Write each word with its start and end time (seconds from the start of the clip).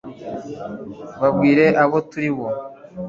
babwire 1.19 1.65
abo 1.83 1.97
turi 2.09 2.31
bo 2.37 2.47